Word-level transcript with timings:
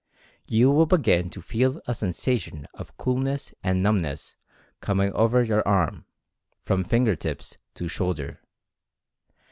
You 0.47 0.71
will 0.71 0.87
begin 0.87 1.29
to 1.29 1.43
feel 1.43 1.79
a 1.85 1.93
sensation 1.93 2.67
of 2.73 2.97
coolness 2.97 3.53
and 3.63 3.83
numb 3.83 3.99
ness 3.99 4.35
coming 4.79 5.13
over 5.13 5.43
your 5.43 5.61
arm, 5.67 6.05
from 6.65 6.83
finger 6.83 7.15
tips 7.15 7.59
to 7.75 7.87
shoul 7.87 8.15
der. 8.15 8.39